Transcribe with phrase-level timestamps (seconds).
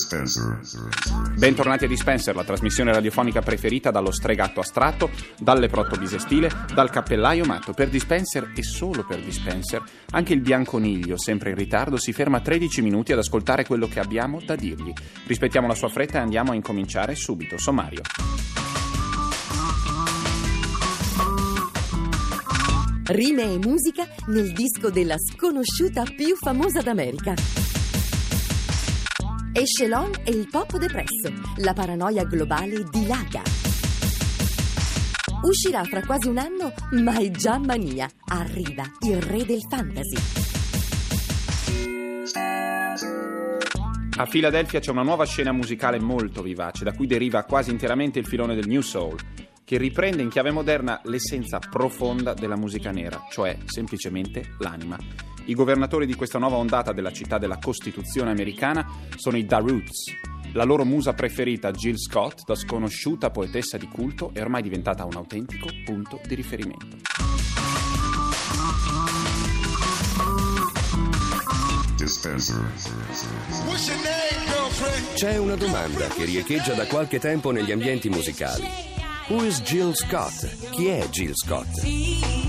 [0.00, 0.58] Dispenser.
[1.36, 7.44] Bentornati a Dispenser, la trasmissione radiofonica preferita dallo stregatto astratto, dal leprotto bisestile, dal cappellaio
[7.44, 7.74] matto.
[7.74, 12.80] Per Dispenser e solo per Dispenser, anche il bianconiglio, sempre in ritardo, si ferma 13
[12.80, 14.92] minuti ad ascoltare quello che abbiamo da dirgli.
[15.26, 17.58] Rispettiamo la sua fretta e andiamo a incominciare subito.
[17.58, 18.00] Sommario.
[23.04, 27.69] Rime e musica nel disco della sconosciuta più famosa d'America.
[29.60, 33.42] Echelon e il pop depresso, la paranoia globale dilaga.
[35.42, 38.08] Uscirà fra quasi un anno, ma è già mania.
[38.28, 40.16] Arriva il re del fantasy.
[44.16, 48.26] A Filadelfia c'è una nuova scena musicale molto vivace, da cui deriva quasi interamente il
[48.26, 49.18] filone del New Soul,
[49.62, 55.29] che riprende in chiave moderna l'essenza profonda della musica nera, cioè semplicemente l'anima.
[55.46, 60.12] I governatori di questa nuova ondata della città della Costituzione americana sono i Da Roots.
[60.52, 65.14] La loro musa preferita, Jill Scott, da sconosciuta poetessa di culto, è ormai diventata un
[65.14, 66.98] autentico punto di riferimento.
[75.14, 78.66] C'è una domanda che riecheggia da qualche tempo negli ambienti musicali.
[79.28, 80.70] Who is Jill Scott?
[80.70, 82.39] Chi è Jill Scott?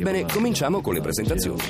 [0.00, 1.60] Bene, cominciamo con le presentazioni.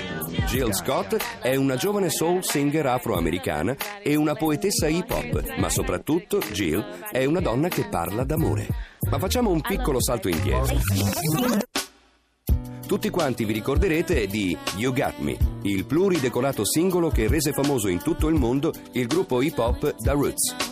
[0.46, 6.38] Jill Scott è una giovane soul singer afroamericana e una poetessa hip hop, ma soprattutto
[6.52, 8.68] Jill è una donna che parla d'amore.
[9.10, 10.78] Ma facciamo un piccolo salto indietro.
[12.86, 18.00] Tutti quanti vi ricorderete di You Got Me, il pluridecorato singolo che rese famoso in
[18.00, 20.69] tutto il mondo il gruppo hip hop The Roots.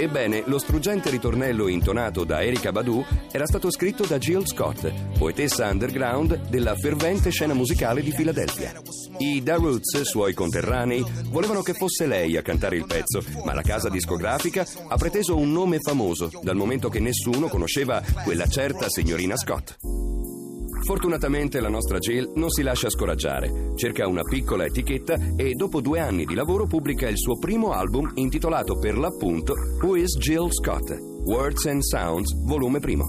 [0.00, 4.88] Ebbene, lo struggente ritornello intonato da Erika Badu era stato scritto da Jill Scott,
[5.18, 8.80] poetessa underground della fervente scena musicale di Filadelfia.
[9.18, 13.62] I Da Roots, suoi conterranei, volevano che fosse lei a cantare il pezzo, ma la
[13.62, 19.36] casa discografica ha preteso un nome famoso, dal momento che nessuno conosceva quella certa signorina
[19.36, 20.07] Scott.
[20.88, 26.00] Fortunatamente la nostra Jill non si lascia scoraggiare, cerca una piccola etichetta e dopo due
[26.00, 30.96] anni di lavoro pubblica il suo primo album intitolato per l'appunto Who is Jill Scott?
[31.26, 33.04] Words and Sounds, volume primo.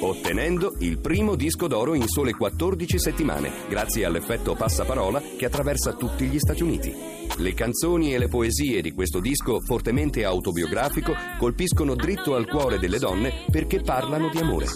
[0.00, 6.26] Ottenendo il primo disco d'oro in sole 14 settimane, grazie all'effetto passaparola che attraversa tutti
[6.26, 7.21] gli Stati Uniti.
[7.36, 12.98] Le canzoni e le poesie di questo disco fortemente autobiografico colpiscono dritto al cuore delle
[12.98, 14.66] donne perché parlano di amore.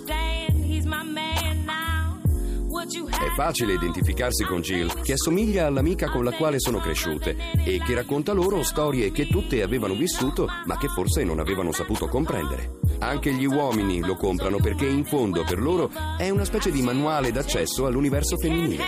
[3.08, 7.94] È facile identificarsi con Jill, che assomiglia all'amica con la quale sono cresciute e che
[7.94, 12.78] racconta loro storie che tutte avevano vissuto ma che forse non avevano saputo comprendere.
[13.00, 17.32] Anche gli uomini lo comprano perché in fondo per loro è una specie di manuale
[17.32, 18.84] d'accesso all'universo femminile.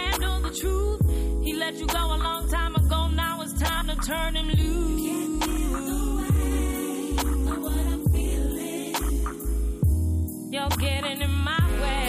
[4.08, 5.06] Turn him loose.
[10.50, 12.06] You're getting in my way.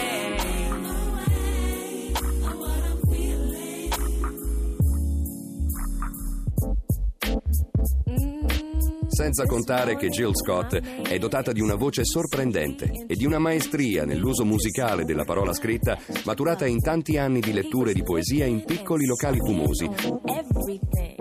[9.08, 14.06] Senza contare che Jill Scott è dotata di una voce sorprendente e di una maestria
[14.06, 19.04] nell'uso musicale della parola scritta maturata in tanti anni di letture di poesia in piccoli
[19.04, 21.19] locali fumosi.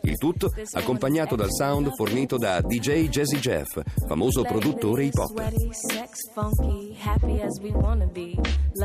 [0.00, 5.52] Il tutto accompagnato dal sound fornito da DJ Jazzy Jeff, famoso produttore hip hop.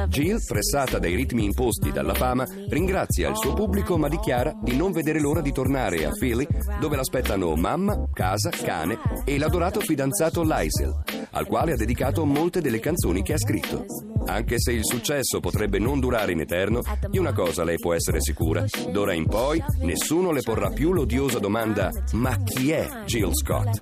[0.08, 4.92] Jill, pressata dai ritmi imposti dalla fama, ringrazia il suo pubblico ma dichiara di non
[4.92, 6.46] vedere l'ora di tornare a Philly
[6.80, 11.04] dove l'aspettano mamma, casa, cane e l'adorato fidanzato Lysel,
[11.34, 13.86] al quale ha dedicato molte delle canzoni che ha scritto.
[14.26, 18.22] Anche se il successo potrebbe non durare in eterno, di una cosa lei può essere
[18.22, 18.66] sicura.
[18.92, 23.82] D'ora in poi nessuno le porrà più l'odiosa domanda ma chi è Jill Scott?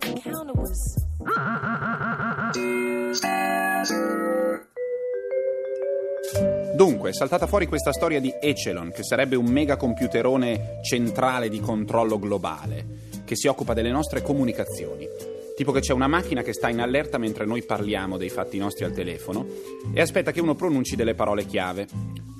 [6.75, 12.18] Dunque, è saltata fuori questa storia di Echelon, che sarebbe un megacomputerone centrale di controllo
[12.18, 15.30] globale, che si occupa delle nostre comunicazioni.
[15.56, 18.57] Ti Tipo che c'è una macchina che sta in allerta mentre noi parliamo dei fatti
[18.57, 19.45] nostri al telefono
[19.94, 21.88] e aspetta che uno pronunci delle parole chiave,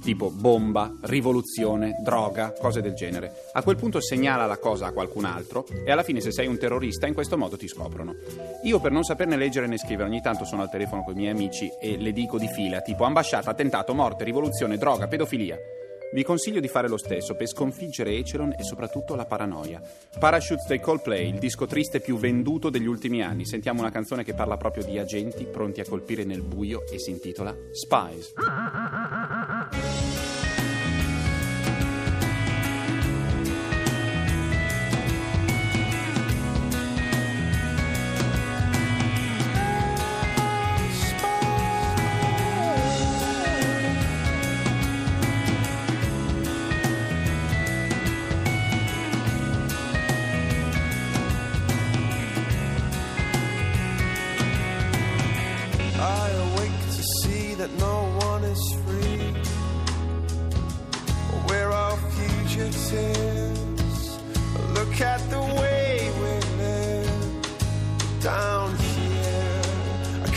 [0.02, 3.32] tipo bomba, rivoluzione, droga, cose del genere.
[3.54, 6.58] A quel punto segnala la cosa a qualcun altro e alla fine se sei un
[6.58, 8.16] terrorista in questo modo ti scoprono.
[8.64, 11.32] Io per non saperne leggere né scrivere ogni tanto sono al telefono con i miei
[11.32, 15.60] amici e le dico di fila, tipo ambasciata, attentato, morte, rivoluzione, droga, pedofilia.
[16.14, 19.82] Vi consiglio di fare lo stesso per sconfiggere Echelon e soprattutto la paranoia.
[20.20, 23.46] Parachutes dei Coldplay, il disco triste più venduto degli ultimi anni.
[23.46, 27.12] Sentiamo una canzone che parla proprio di agenti pronti a colpire nel buio e si
[27.12, 28.34] intitola Spies.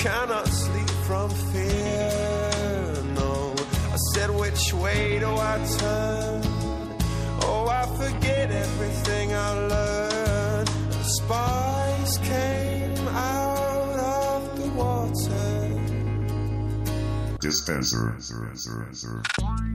[0.04, 3.02] Cannot sleep from fear.
[3.14, 3.54] No,
[3.90, 6.42] I said, which way do I turn?
[7.40, 10.68] Oh, I forget everything I learned.
[10.90, 15.78] The spies came out of the water.
[17.40, 18.16] Dispenser.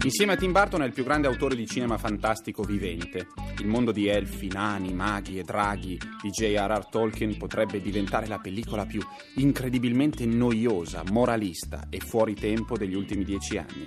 [0.03, 3.27] Insieme a Tim Burton è il più grande autore di cinema fantastico vivente.
[3.59, 6.85] Il mondo di elfi, nani, maghi e draghi di J.R.R.
[6.85, 9.01] Tolkien potrebbe diventare la pellicola più
[9.35, 13.85] incredibilmente noiosa, moralista e fuori tempo degli ultimi dieci anni.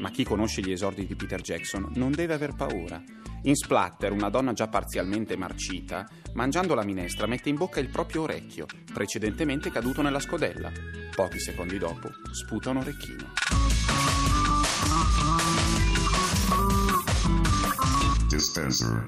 [0.00, 3.00] Ma chi conosce gli esordi di Peter Jackson non deve aver paura.
[3.44, 8.22] In Splatter, una donna già parzialmente marcita, mangiando la minestra, mette in bocca il proprio
[8.22, 10.70] orecchio, precedentemente caduto nella scodella.
[11.14, 14.01] Pochi secondi dopo, sputa un orecchino.
[18.42, 19.04] Dispenser.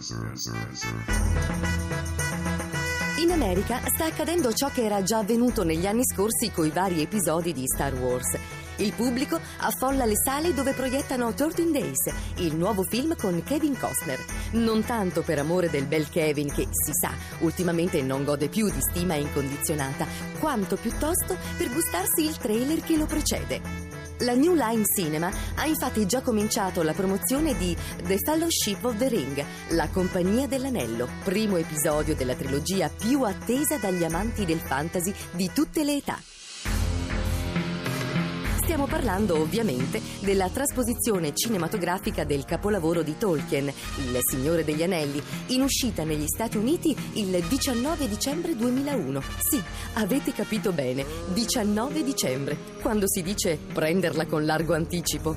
[3.19, 7.53] In America sta accadendo ciò che era già avvenuto negli anni scorsi coi vari episodi
[7.53, 8.39] di Star Wars.
[8.77, 14.25] Il pubblico affolla le sale dove proiettano 13 Days, il nuovo film con Kevin Costner.
[14.53, 17.11] Non tanto per amore del bel Kevin, che si sa,
[17.41, 20.07] ultimamente non gode più di stima incondizionata,
[20.39, 23.84] quanto piuttosto per gustarsi il trailer che lo precede.
[24.19, 29.09] La New Line Cinema ha infatti già cominciato la promozione di The Fellowship of the
[29.09, 35.51] Ring, la compagnia dell'anello, primo episodio della trilogia più attesa dagli amanti del fantasy di
[35.53, 36.34] tutte le età.
[38.75, 45.63] Stiamo parlando ovviamente della trasposizione cinematografica del capolavoro di Tolkien, Il Signore degli Anelli, in
[45.63, 49.23] uscita negli Stati Uniti il 19 dicembre 2001.
[49.39, 49.63] Sì,
[49.93, 55.37] avete capito bene, 19 dicembre, quando si dice prenderla con largo anticipo.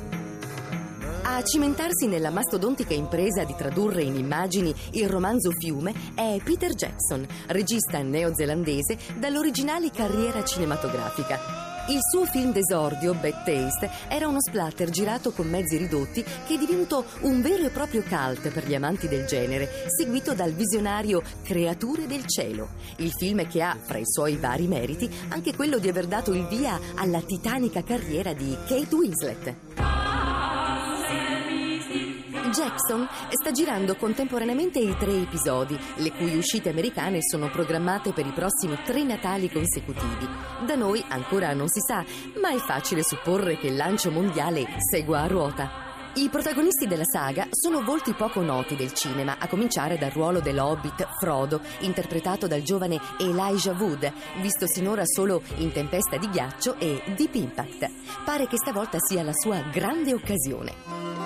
[1.22, 7.24] A cimentarsi nella mastodontica impresa di tradurre in immagini il romanzo Fiume è Peter Jackson,
[7.50, 11.67] regista neozelandese dall'originale carriera cinematografica.
[11.90, 16.58] Il suo film d'esordio, Bad Taste, era uno splatter girato con mezzi ridotti che è
[16.58, 22.06] divenuto un vero e proprio cult per gli amanti del genere, seguito dal visionario Creature
[22.06, 22.72] del cielo.
[22.98, 26.46] Il film che ha, fra i suoi vari meriti, anche quello di aver dato il
[26.48, 29.77] via alla titanica carriera di Kate Winslet.
[32.52, 38.32] Jackson sta girando contemporaneamente i tre episodi, le cui uscite americane sono programmate per i
[38.32, 40.28] prossimi tre Natali consecutivi.
[40.66, 42.04] Da noi ancora non si sa,
[42.42, 45.86] ma è facile supporre che il lancio mondiale segua a ruota.
[46.16, 51.08] I protagonisti della saga sono volti poco noti del cinema, a cominciare dal ruolo dell'Hobbit
[51.20, 54.12] Frodo, interpretato dal giovane Elijah Wood,
[54.42, 57.92] visto sinora solo in Tempesta di ghiaccio e Deep Impact.
[58.26, 61.17] Pare che stavolta sia la sua grande occasione.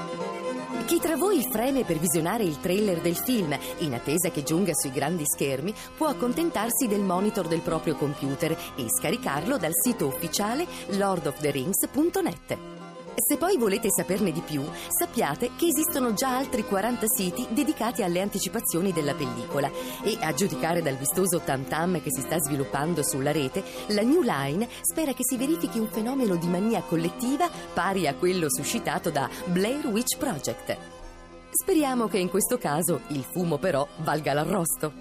[0.86, 4.92] Chi tra voi freme per visionare il trailer del film, in attesa che giunga sui
[4.92, 12.81] grandi schermi, può accontentarsi del monitor del proprio computer e scaricarlo dal sito ufficiale lordoftherings.net.
[13.16, 18.22] Se poi volete saperne di più, sappiate che esistono già altri 40 siti dedicati alle
[18.22, 19.70] anticipazioni della pellicola
[20.04, 24.22] e a giudicare dal vistoso tam tam che si sta sviluppando sulla rete, la New
[24.22, 29.30] Line spera che si verifichi un fenomeno di mania collettiva pari a quello suscitato da
[29.46, 30.78] Blair Witch Project.
[31.52, 34.94] Speriamo che in questo caso il fumo però valga l'arrosto.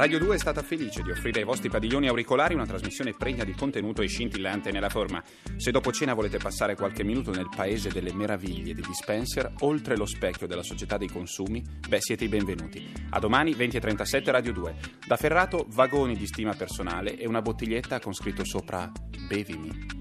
[0.00, 3.52] Radio 2 è stata felice di offrire ai vostri padiglioni auricolari una trasmissione pregna di
[3.52, 5.22] contenuto e scintillante nella forma.
[5.58, 10.06] Se dopo cena volete passare qualche minuto nel paese delle meraviglie di Dispenser, oltre lo
[10.06, 12.90] specchio della società dei consumi, beh, siete i benvenuti.
[13.10, 14.76] A domani 20.37 Radio 2.
[15.06, 18.90] Da Ferrato, vagoni di stima personale e una bottiglietta con scritto sopra
[19.28, 19.98] Bevimi.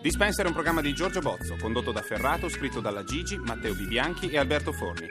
[0.00, 4.30] Dispenser è un programma di Giorgio Bozzo, condotto da Ferrato, scritto dalla Gigi, Matteo Bibianchi
[4.30, 5.10] e Alberto Forni.